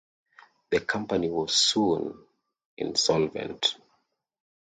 The 0.71 0.79
company 0.79 1.29
was 1.29 1.53
soon 1.53 2.25
insolvent. 2.75 3.75